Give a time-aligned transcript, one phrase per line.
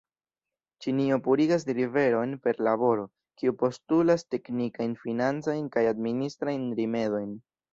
[0.83, 3.05] Ĉinio purigas riverojn per laboro,
[3.41, 7.31] kiu postulas teknikajn, financajn kaj administrajn rimedojn.